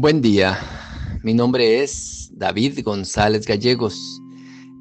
[0.00, 0.56] Buen día,
[1.24, 4.22] mi nombre es David González Gallegos.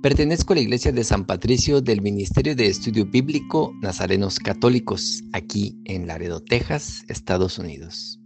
[0.03, 5.75] Pertenezco a la Iglesia de San Patricio del Ministerio de Estudio Bíblico Nazarenos Católicos, aquí
[5.85, 8.19] en Laredo, Texas, Estados Unidos.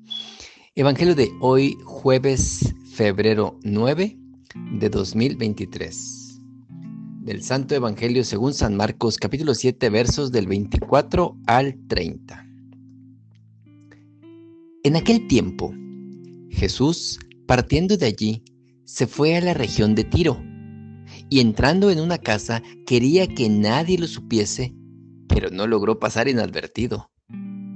[0.76, 4.18] Evangelio de hoy, jueves, febrero 9
[4.74, 6.42] de 2023.
[7.22, 12.46] Del Santo Evangelio según San Marcos, capítulo 7, versos del 24 al 30.
[14.84, 15.74] En aquel tiempo,
[16.62, 18.44] Jesús, partiendo de allí,
[18.86, 20.40] se fue a la región de Tiro,
[21.28, 24.76] y entrando en una casa quería que nadie lo supiese,
[25.28, 27.10] pero no logró pasar inadvertido,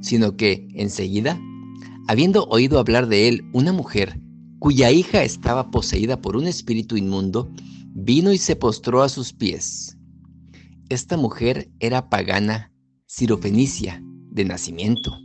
[0.02, 1.42] sino que, enseguida,
[2.08, 4.22] habiendo oído hablar de él una mujer
[4.60, 7.52] cuya hija estaba poseída por un espíritu inmundo,
[7.96, 9.98] vino y se postró a sus pies.
[10.90, 12.72] Esta mujer era pagana,
[13.08, 14.00] sirofenicia,
[14.30, 15.25] de nacimiento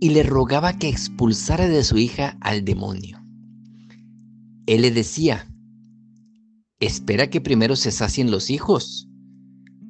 [0.00, 3.22] y le rogaba que expulsara de su hija al demonio.
[4.66, 5.46] Él le decía,
[6.80, 9.08] espera que primero se sacien los hijos,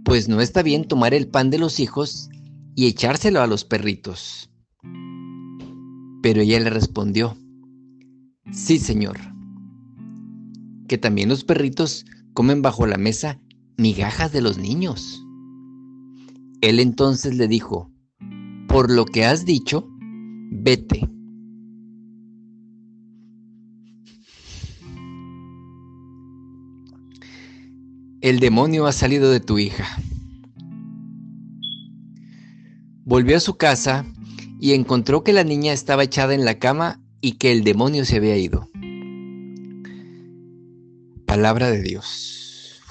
[0.05, 2.29] pues no está bien tomar el pan de los hijos
[2.75, 4.51] y echárselo a los perritos.
[6.23, 7.37] Pero ella le respondió,
[8.53, 9.19] sí, señor,
[10.89, 13.41] que también los perritos comen bajo la mesa
[13.77, 15.25] migajas de los niños.
[16.61, 17.91] Él entonces le dijo,
[18.69, 19.90] por lo que has dicho,
[20.51, 21.09] vete.
[28.21, 29.87] El demonio ha salido de tu hija.
[33.05, 34.05] Volvió a su casa
[34.61, 38.17] y encontró que la niña estaba echada en la cama y que el demonio se
[38.17, 38.69] había ido.
[41.25, 42.83] Palabra de Dios.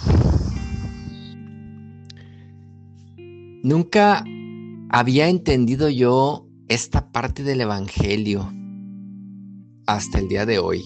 [3.61, 4.23] Nunca
[4.89, 8.53] había entendido yo esta parte del Evangelio
[9.87, 10.83] hasta el día de hoy,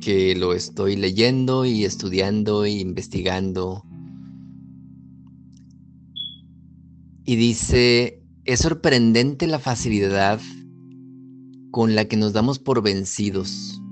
[0.00, 3.82] que lo estoy leyendo y estudiando e investigando.
[7.24, 10.40] Y dice, es sorprendente la facilidad
[11.72, 13.82] con la que nos damos por vencidos.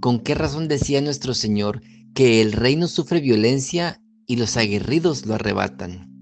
[0.00, 1.80] ¿Con qué razón decía nuestro Señor
[2.14, 6.12] que el reino sufre violencia y los aguerridos lo arrebatan?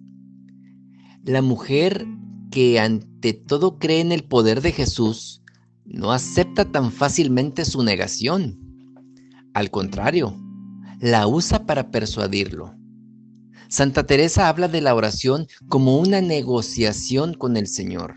[1.25, 2.06] La mujer
[2.54, 5.42] que ante todo cree en el poder de Jesús,
[5.84, 8.60] no acepta tan fácilmente su negación.
[9.54, 10.41] Al contrario,
[11.00, 12.72] la usa para persuadirlo.
[13.69, 18.15] Santa Teresa habla de la oración como una negociación con el Señor.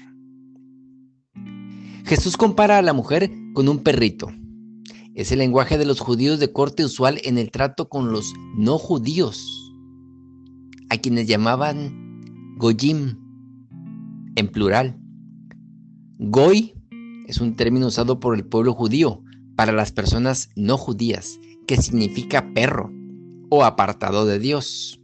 [2.06, 4.32] Jesús compara a la mujer con un perrito.
[5.16, 8.78] Es el lenguaje de los judíos de corte usual en el trato con los no
[8.78, 9.74] judíos,
[10.92, 13.27] a quienes llamaban Goyim,
[14.38, 14.96] en plural.
[16.20, 16.74] Goy
[17.28, 19.22] es un término usado por el pueblo judío
[19.56, 22.92] para las personas no judías, que significa perro
[23.50, 25.02] o apartado de Dios.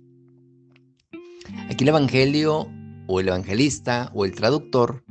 [1.70, 2.68] Aquí el Evangelio
[3.08, 5.04] o el evangelista o el traductor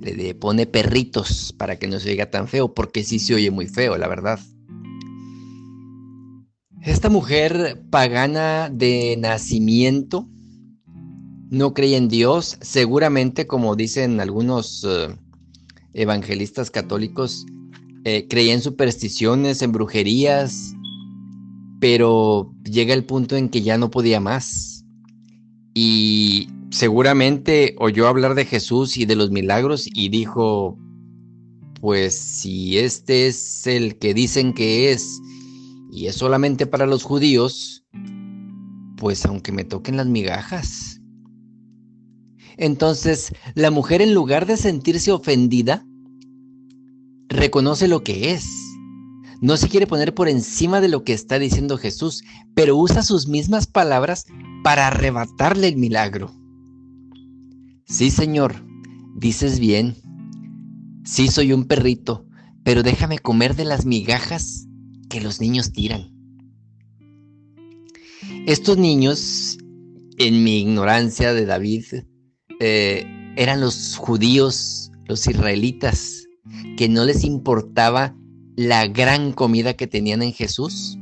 [0.00, 3.68] le pone perritos para que no se oiga tan feo, porque sí se oye muy
[3.68, 4.40] feo, la verdad.
[6.80, 10.28] Esta mujer pagana de nacimiento
[11.52, 15.14] no creía en Dios, seguramente como dicen algunos eh,
[15.92, 17.44] evangelistas católicos,
[18.04, 20.72] eh, creía en supersticiones, en brujerías,
[21.78, 24.86] pero llega el punto en que ya no podía más.
[25.74, 30.78] Y seguramente oyó hablar de Jesús y de los milagros y dijo,
[31.82, 35.20] pues si este es el que dicen que es
[35.92, 37.84] y es solamente para los judíos,
[38.96, 41.01] pues aunque me toquen las migajas.
[42.62, 45.84] Entonces, la mujer en lugar de sentirse ofendida,
[47.26, 48.46] reconoce lo que es.
[49.40, 52.22] No se quiere poner por encima de lo que está diciendo Jesús,
[52.54, 54.26] pero usa sus mismas palabras
[54.62, 56.32] para arrebatarle el milagro.
[57.86, 58.64] Sí, Señor,
[59.16, 59.96] dices bien.
[61.04, 62.26] Sí, soy un perrito,
[62.62, 64.68] pero déjame comer de las migajas
[65.10, 66.12] que los niños tiran.
[68.46, 69.58] Estos niños,
[70.18, 71.86] en mi ignorancia de David,
[72.64, 73.04] eh,
[73.36, 76.28] eran los judíos, los israelitas,
[76.76, 78.14] que no les importaba
[78.56, 80.96] la gran comida que tenían en Jesús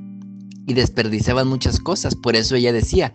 [0.67, 2.15] y desperdiciaban muchas cosas.
[2.15, 3.15] Por eso ella decía,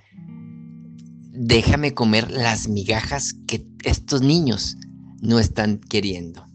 [1.31, 4.77] déjame comer las migajas que estos niños
[5.21, 6.47] no están queriendo.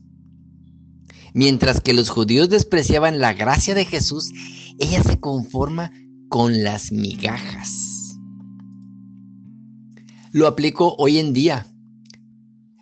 [1.34, 4.30] Mientras que los judíos despreciaban la gracia de Jesús,
[4.78, 5.90] ella se conforma
[6.28, 7.90] con las migajas.
[10.32, 11.66] Lo aplico hoy en día.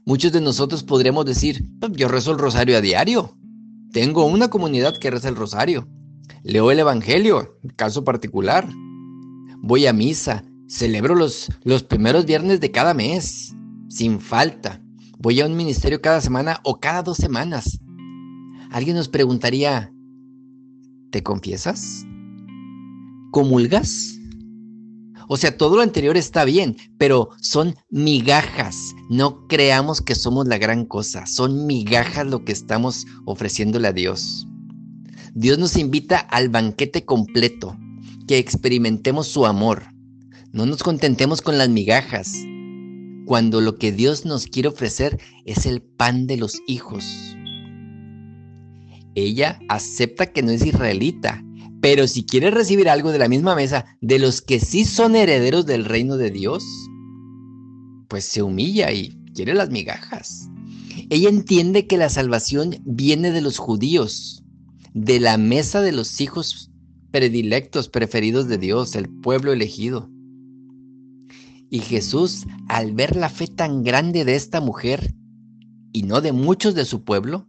[0.09, 3.37] Muchos de nosotros podríamos decir, pues, yo rezo el rosario a diario.
[3.93, 5.87] tengo una comunidad que reza el rosario.
[6.43, 8.67] Leo el Evangelio, caso particular.
[9.59, 13.55] Voy a misa, celebro los, los primeros viernes de cada mes,
[13.91, 14.81] sin falta.
[15.19, 17.79] Voy a un ministerio cada semana o cada dos semanas.
[18.71, 19.93] Alguien nos preguntaría,
[21.11, 22.07] ¿te confiesas?
[23.31, 24.18] ¿Comulgas?
[25.29, 28.95] O sea, todo lo anterior está bien, pero son migajas.
[29.11, 31.27] No creamos que somos la gran cosa.
[31.27, 34.47] Son migajas lo que estamos ofreciéndole a Dios.
[35.35, 37.77] Dios nos invita al banquete completo,
[38.27, 39.85] que experimentemos su amor.
[40.53, 42.33] No nos contentemos con las migajas,
[43.27, 47.37] cuando lo que Dios nos quiere ofrecer es el pan de los hijos.
[49.15, 51.45] Ella acepta que no es israelita,
[51.91, 55.65] pero si quiere recibir algo de la misma mesa de los que sí son herederos
[55.65, 56.63] del reino de Dios,
[58.09, 60.51] pues se humilla y quiere las migajas.
[61.09, 64.45] Ella entiende que la salvación viene de los judíos,
[64.93, 66.71] de la mesa de los hijos
[67.11, 70.11] predilectos, preferidos de Dios, el pueblo elegido.
[71.71, 75.15] Y Jesús, al ver la fe tan grande de esta mujer,
[75.95, 77.49] y no de muchos de su pueblo,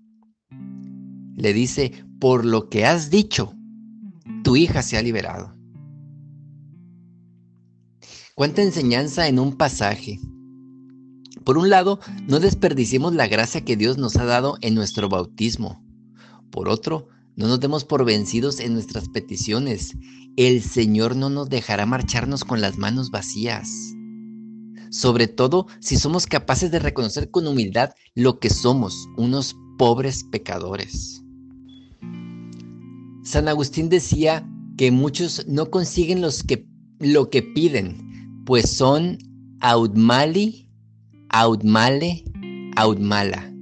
[1.36, 1.92] le dice,
[2.22, 3.59] por lo que has dicho,
[4.44, 5.56] tu hija se ha liberado.
[8.36, 10.20] Cuánta enseñanza en un pasaje.
[11.44, 15.84] Por un lado, no desperdiciemos la gracia que Dios nos ha dado en nuestro bautismo.
[16.52, 19.96] Por otro, no nos demos por vencidos en nuestras peticiones.
[20.38, 23.70] El Señor no nos dejará marcharnos con las manos vacías.
[24.90, 31.24] Sobre todo si somos capaces de reconocer con humildad lo que somos, unos pobres pecadores.
[33.30, 34.44] San Agustín decía
[34.76, 36.66] que muchos no consiguen los que,
[36.98, 39.20] lo que piden, pues son
[39.60, 40.68] audmali,
[41.30, 42.24] audmale,
[42.76, 43.54] audmala.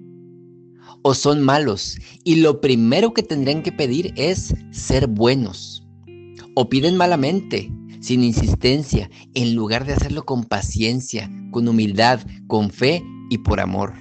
[1.02, 5.86] O son malos y lo primero que tendrían que pedir es ser buenos.
[6.56, 7.70] O piden malamente,
[8.00, 13.96] sin insistencia, en lugar de hacerlo con paciencia, con humildad, con fe y por amor.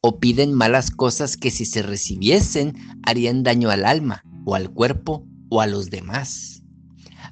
[0.00, 2.72] O piden malas cosas que si se recibiesen
[3.02, 6.62] harían daño al alma o al cuerpo o a los demás.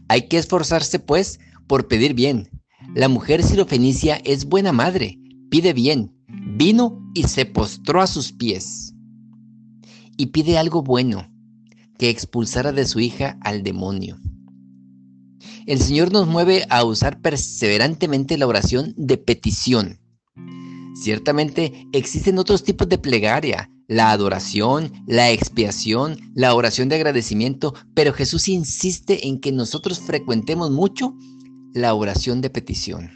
[0.08, 2.50] Hay que esforzarse, pues, por pedir bien.
[2.94, 5.19] La mujer sirofenicia es buena madre,
[5.49, 8.93] pide bien, vino y se postró a sus pies.
[10.19, 11.26] Y pide algo bueno,
[11.99, 14.19] que expulsara de su hija al demonio.
[15.66, 20.00] El Señor nos mueve a usar perseverantemente la oración de petición.
[21.00, 28.13] Ciertamente existen otros tipos de plegaria, la adoración, la expiación, la oración de agradecimiento, pero
[28.13, 31.15] Jesús insiste en que nosotros frecuentemos mucho
[31.75, 33.11] la oración de petición.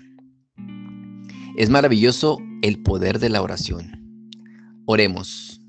[1.56, 3.92] Es maravilloso el poder de la oración.
[4.86, 5.60] Oremos.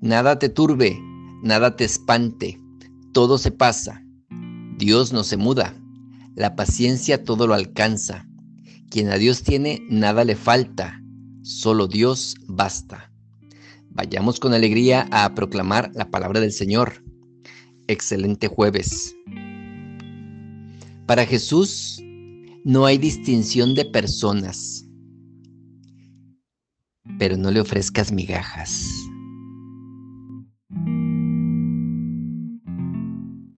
[0.00, 0.98] Nada te turbe,
[1.42, 2.58] nada te espante,
[3.12, 4.02] todo se pasa.
[4.76, 5.76] Dios no se muda,
[6.34, 8.26] la paciencia todo lo alcanza.
[8.88, 11.00] Quien a Dios tiene, nada le falta,
[11.42, 13.09] solo Dios basta.
[14.00, 17.04] Vayamos con alegría a proclamar la palabra del Señor.
[17.86, 19.14] Excelente jueves.
[21.04, 22.02] Para Jesús
[22.64, 24.86] no hay distinción de personas,
[27.18, 29.09] pero no le ofrezcas migajas.